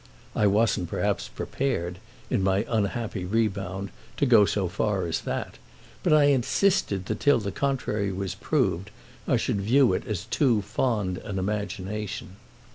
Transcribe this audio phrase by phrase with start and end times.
[0.35, 1.99] I wasn't perhaps prepared,
[2.31, 5.59] in my unhappy rebound, to go so far as that,
[6.01, 8.89] but I insisted that till the contrary was proved
[9.27, 12.37] I should view it as too fond an imagination.